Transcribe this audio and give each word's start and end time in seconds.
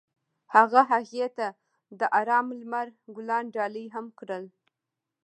هغه 0.55 0.81
هغې 0.91 1.25
ته 1.37 1.47
د 1.99 2.01
آرام 2.19 2.47
لمر 2.59 2.87
ګلان 3.15 3.45
ډالۍ 3.55 3.85
هم 3.95 4.05
کړل. 4.19 4.45